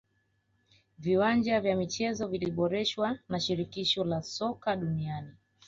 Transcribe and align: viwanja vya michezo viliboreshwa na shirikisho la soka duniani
viwanja 0.99 1.61
vya 1.61 1.75
michezo 1.75 2.27
viliboreshwa 2.27 3.19
na 3.29 3.39
shirikisho 3.39 4.03
la 4.03 4.21
soka 4.21 4.75
duniani 4.75 5.31